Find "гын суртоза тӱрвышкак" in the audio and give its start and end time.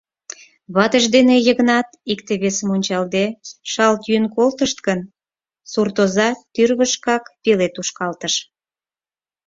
4.87-7.23